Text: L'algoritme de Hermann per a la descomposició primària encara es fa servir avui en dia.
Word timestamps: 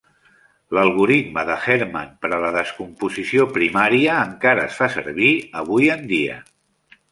L'algoritme 0.77 1.43
de 1.49 1.57
Hermann 1.73 2.15
per 2.23 2.31
a 2.37 2.39
la 2.45 2.49
descomposició 2.57 3.47
primària 3.59 4.17
encara 4.31 4.67
es 4.73 4.81
fa 4.81 4.91
servir 4.97 5.31
avui 5.63 5.95
en 6.01 6.05
dia. 6.17 6.43